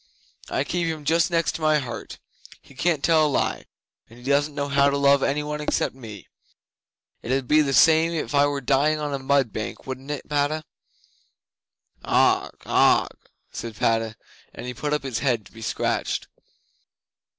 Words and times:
"I 0.49 0.63
keep 0.63 0.87
him 0.87 1.05
just 1.05 1.29
next 1.29 1.59
my 1.59 1.77
heart. 1.77 2.17
He 2.59 2.73
can't 2.73 3.03
tell 3.03 3.27
a 3.27 3.29
lie, 3.29 3.65
and 4.09 4.17
he 4.17 4.25
doesn't 4.25 4.55
know 4.55 4.67
how 4.67 4.89
to 4.89 4.97
love 4.97 5.21
any 5.21 5.43
one 5.43 5.61
except 5.61 5.93
me. 5.93 6.27
It 7.21 7.31
'ud 7.31 7.47
be 7.47 7.61
the 7.61 7.71
same 7.71 8.11
if 8.11 8.33
I 8.33 8.47
were 8.47 8.61
dying 8.61 8.97
on 8.99 9.13
a 9.13 9.19
mud 9.19 9.53
bank, 9.53 9.85
wouldn't 9.85 10.09
it, 10.09 10.27
Padda?" 10.27 10.63
'"Augh! 12.03 12.49
Augh!" 12.65 13.09
said 13.51 13.75
Padda, 13.75 14.15
and 14.55 14.75
put 14.75 14.91
up 14.91 15.03
his 15.03 15.19
head 15.19 15.45
to 15.45 15.51
be 15.51 15.61
scratched. 15.61 16.27